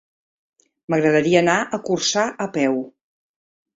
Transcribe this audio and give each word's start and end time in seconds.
M'agradaria 0.93 1.43
anar 1.45 1.57
a 1.65 1.81
Corçà 1.91 2.25
a 2.47 2.51
peu. 2.57 2.85